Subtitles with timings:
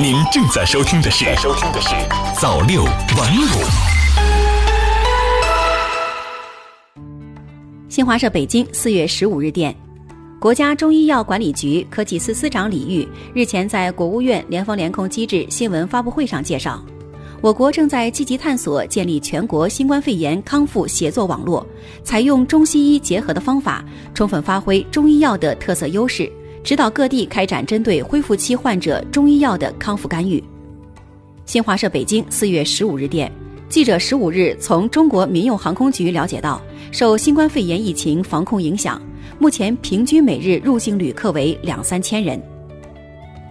[0.00, 1.90] 您正在收听的是《收听的是
[2.40, 3.44] 早六晚五》。
[7.90, 9.76] 新华社北京四月十五日电，
[10.40, 16.82] 国家中医药管理局科技司司长李玉日前在国务院联防联控机制新闻发布会上介绍，
[17.42, 21.66] 我国正在积极探索建立全国新冠肺炎康复协作网络，
[22.02, 23.84] 采用中西医结合的方法，
[24.14, 26.32] 充分发挥中医药的特色优势。
[26.64, 30.42] 指导各地开展针对恢复期患者中医药的康复干预。
[31.44, 33.30] 新华社北京四月十五日电，
[33.68, 39.02] 记者十五日从中国民用航空局了解到，受新冠肺炎疫情防控影响，
[39.40, 42.40] 目前平均每日入境旅客为两三千人。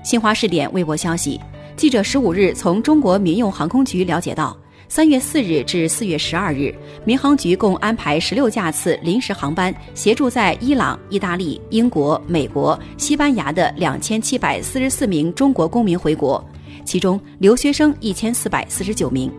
[0.04, 1.38] 新华视点微博消息，
[1.76, 4.58] 记者十五日从中国民用航空局了解到。
[4.92, 16.46] 三月四日至四月十二日，民航局共安排十六架次临时航班，协助在伊朗、意大利、英国、美国、西班牙的两千七百四十四名中国公民回国，
[16.84, 19.32] 其中留学生一千四百四十九名。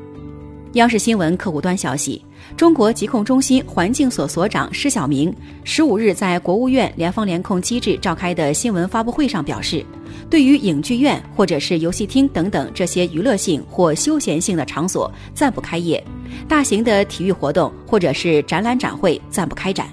[0.74, 2.24] 央视新闻客户端消息，
[2.56, 9.84] 中国疾控中心环境所所长施晓明十五日在国务院联防联控机制召开的新闻发布会上表示，
[10.30, 16.02] 对于影剧院或者是游戏厅等等这些娱乐性或休闲性的场所暂不开业，
[16.48, 19.86] 大型的体育活动或者是展览展会暂不开展。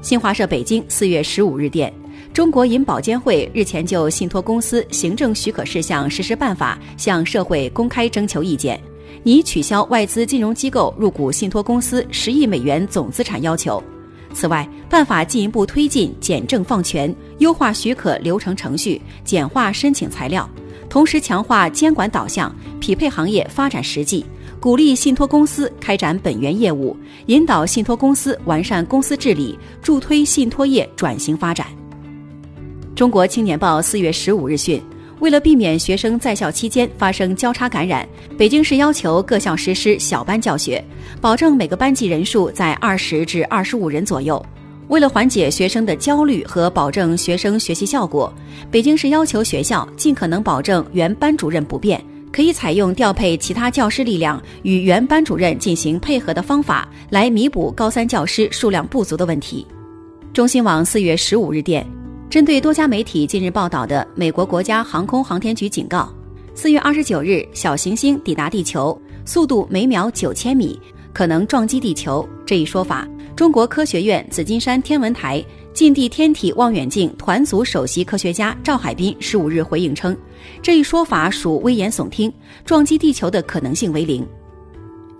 [0.00, 1.92] 新华社北京四月十五日电，
[2.32, 8.80] 中国银保监会日前就信托公司行政许可事项实施办法向社会公开征求意见。
[9.22, 13.82] 拟取消外资金融机构入股信托公司十亿美元总资产要求。
[14.32, 20.48] 此外，办法进一步推进简政放权，优化许可流程程序，简化申请材料，
[20.90, 24.26] 同时强化监管导向，匹配行业发展实际，
[24.60, 26.94] 鼓励信托公司开展本源业务，
[27.26, 31.66] 引导信托公司完善公司治理，助推信托业转型发展。
[32.94, 34.82] 中国青年报四月十五日讯。
[35.18, 40.82] 为了避免学生在校期间发生交叉感染，北京市要求各校实施小班教学，
[41.20, 44.44] 保证每个班级人数在二十至二十五人左右。
[44.88, 48.32] 为了缓解学生的焦虑和保证学生学习效果，
[48.70, 59.66] 北京市要求学校尽可能保证原班主任不变，可以采用调配其他教师力量与原班主任进行配合的方法，来弥补高三教师数量不足的问题。
[60.32, 61.84] 中新网四月十五日电。
[62.28, 66.12] 针对多家媒体近日报道的美国国家航空航天局警告，
[66.54, 70.78] 四月二十九日小行星抵达地球，速度每秒九千米，
[71.12, 75.42] 可能撞击地球这一说法，中国科学院紫金山天文台
[75.72, 80.14] 近地天体望远镜团组首席科学家赵海滨十五日回应称，
[80.60, 82.30] 这一说法属危言耸听，
[82.64, 84.26] 撞击地球的可能性为零。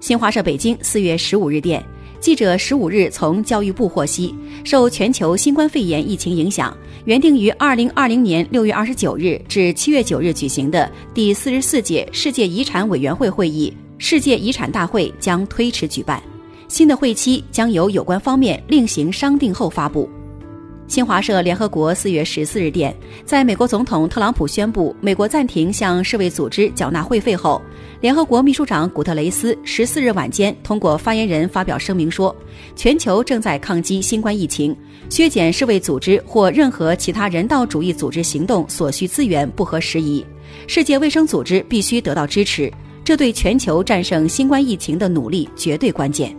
[0.00, 1.82] 新华社北京四月十五日电。
[2.20, 4.34] 记者十五日从教育部获悉，
[4.64, 16.20] 受全球新冠肺炎疫情影响，原定于二零二零年六月二十九日至七月九日举行的第四十四届世界遗产委员会会议——世界遗产大会将推迟举办，
[16.68, 20.08] 新的会期将由有关方面另行商定后发布。
[20.88, 27.60] 新华社联合国四月十四日电，在美国总统特朗普宣布美国暂停向世卫组织缴纳会费后，
[28.00, 32.34] 联合国秘书长古特雷斯十四日晚间通过发言人发表声明说，
[32.76, 34.74] 全球正在抗击新冠疫情，
[35.10, 40.24] 削减世卫组织或任何其他人道主义组织行动所需资源不合时宜，
[40.68, 42.72] 世界卫生组织必须得到支持，
[43.04, 46.34] 这对全球战胜新冠疫情的努力绝对关键。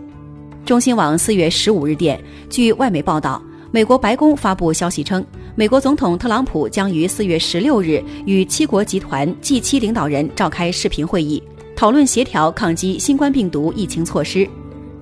[0.64, 3.42] 中新网四月十五日电，据外媒报道。
[3.70, 5.22] 美国白宫发布消息称，
[5.54, 11.42] 美国总统特朗普将于四月十六日与七国集团 G7 领导人召开视频会议，
[11.76, 14.48] 讨论协调抗击新冠病毒疫情措施。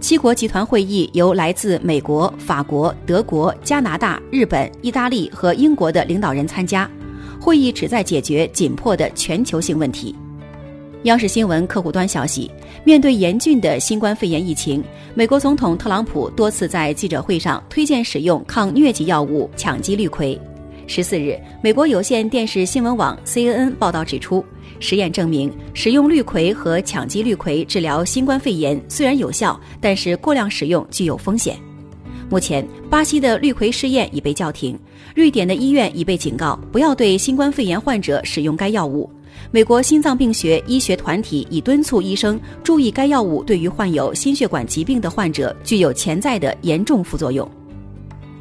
[0.01, 6.91] 七国集团会议由来自美国、法国、德国、加拿大、日本、意大利和英国的领导人参加。
[7.41, 10.13] 会议旨在解决紧迫的全球性问题。
[11.07, 12.51] 央视新闻客户端消息：
[12.83, 14.83] 面对严峻的新冠肺炎疫情，
[15.15, 20.37] 美国总统特朗普多次在记者会上推荐使用抗疟疾药物羟基氯喹。
[20.89, 24.45] 十四日，美国有线电视新闻网 CNN 报道指出，
[24.81, 31.57] 实验证明使用氯喹和羟基氯喹治疗新冠肺炎虽然有效，但是过量使用具有风险。
[32.29, 34.77] 目前，巴西的氯喹试验已被叫停，
[35.15, 39.09] 瑞典的医院已被警告不要对新冠肺炎患者使用该药物。
[39.51, 47.49] 美国心脏病学医学团体已敦促医生注意该药物对于患有心血管疾病的患者具有潜在的严重副作用。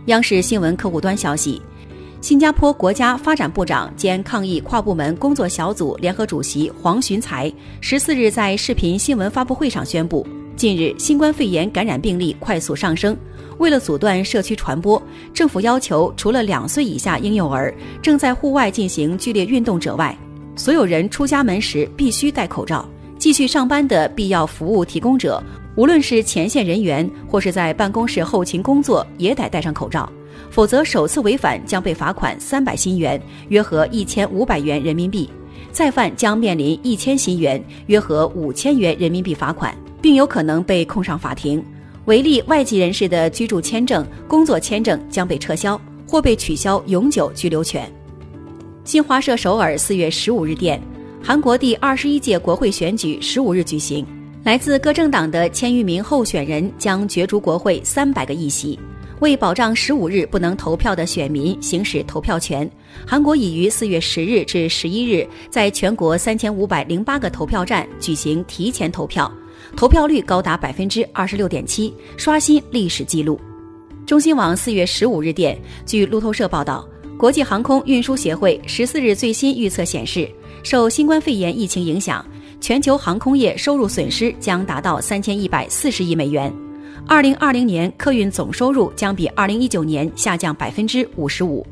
[0.07, 1.61] 央视新闻客户端消息，
[2.21, 7.51] 新加坡国家发展部长兼抗疫跨部门工作小组联合主席黄循才
[7.81, 10.25] 十四日在视频新闻发布会上宣布，
[10.55, 13.15] 近日新冠肺炎感染病例快速上升，
[13.57, 15.01] 为了阻断社区传播，
[15.33, 20.17] 政府要求除了两岁以下婴幼儿正在户外进行剧烈运动者外。
[20.55, 22.87] 所有人出家门时必须戴口罩。
[23.17, 25.41] 继续上班的必要服务提供者，
[25.75, 30.07] 无论是前线人员或是在办公室后勤工作，也得戴上口罩，
[30.51, 33.19] 否则首次违反将被罚款三百新元
[33.49, 35.29] （约合一千五百元人民币），
[35.71, 41.63] 再犯将面临一千新元（约合五千元人民币）罚款，并有可能被控上法庭。
[42.05, 47.91] 违例外籍人士的居住签证、工作签证将被撤销或被取消永久居留权。
[48.85, 50.79] 新华社首尔四月十五日电，
[51.19, 54.05] 韩国第二十一届国会选举十五日举行，
[54.43, 58.79] 来自各政党的千余名候选人将角逐国会三百个议席。
[59.21, 62.69] 为保障十五日不能投票的选民行使投票权，
[63.07, 69.31] 韩国已于四月十日至十一日在全国三千五百零八个投票站举行提前投票。
[69.75, 73.41] 投票率高达百分之二十六点七，刷新历史记录。
[74.05, 76.87] 中新网四月十五日电，据路透社报道，
[77.17, 80.29] 国际航空运输协会十四日最新预测显示，
[80.63, 82.23] 受新冠肺炎疫情影响，
[82.59, 86.53] 全球航空业收入损失将达到三千一百四十亿美元。
[87.07, 91.65] 二零二零年客运总收入将比二零一九年下降百分之五十五。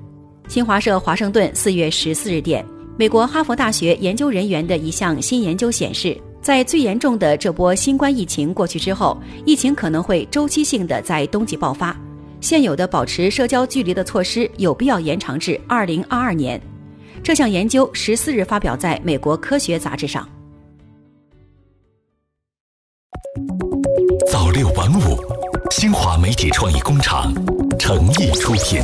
[0.48, 2.66] 新华社华盛顿四月十四日电，
[2.98, 6.18] 美国哈佛大学研究人员的一项新研究显示。
[6.42, 11.98] 在最严重的这波新冠疫情过去之后，疫情可能会周期性的在冬季爆发。
[12.44, 16.62] 现有的保持社交距离的措施有必要延长至二零二二年。
[17.24, 20.28] 这项研究十四日发表在美国科学杂志上。
[24.30, 25.18] 早六晚五，
[25.72, 27.34] 新华媒体创意工厂
[27.80, 28.82] 诚意出品。